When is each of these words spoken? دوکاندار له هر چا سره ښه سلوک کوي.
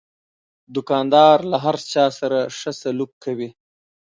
دوکاندار 0.75 1.37
له 1.51 1.57
هر 1.65 1.75
چا 1.91 2.05
سره 2.19 2.39
ښه 2.57 2.71
سلوک 2.81 3.11
کوي. 3.23 3.49